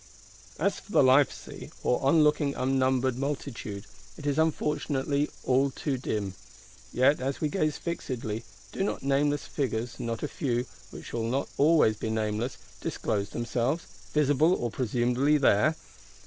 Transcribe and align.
As 0.57 0.79
for 0.79 0.91
the 0.93 1.03
Life 1.03 1.31
sea, 1.31 1.69
or 1.83 2.01
onlooking 2.01 2.55
unnumbered 2.55 3.19
Multitude, 3.19 3.85
it 4.17 4.25
is 4.25 4.39
unfortunately 4.39 5.29
all 5.43 5.69
too 5.69 5.95
dim. 5.95 6.33
Yet 6.91 7.21
as 7.21 7.39
we 7.39 7.49
gaze 7.49 7.77
fixedly, 7.77 8.43
do 8.71 8.83
not 8.83 9.03
nameless 9.03 9.45
Figures 9.45 9.99
not 9.99 10.23
a 10.23 10.27
few, 10.27 10.65
which 10.89 11.05
shall 11.05 11.21
not 11.21 11.49
always 11.55 11.97
be 11.97 12.09
nameless, 12.09 12.57
disclose 12.81 13.29
themselves; 13.29 13.85
visible 14.11 14.55
or 14.55 14.71
presumable 14.71 15.37
there! 15.37 15.75